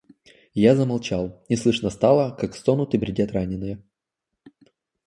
И 0.55 0.61
я 0.63 0.73
замолчал, 0.75 1.45
и 1.47 1.55
слышно 1.55 1.91
стало, 1.91 2.31
как 2.35 2.55
стонут 2.55 2.95
и 2.95 2.97
бредят 2.97 3.33
раненые. 3.33 3.83